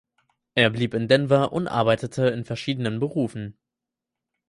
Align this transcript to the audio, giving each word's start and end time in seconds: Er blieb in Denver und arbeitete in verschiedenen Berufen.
Er 0.55 0.71
blieb 0.71 0.95
in 0.95 1.07
Denver 1.07 1.53
und 1.53 1.67
arbeitete 1.67 2.25
in 2.29 2.43
verschiedenen 2.43 2.97
Berufen. 2.97 3.55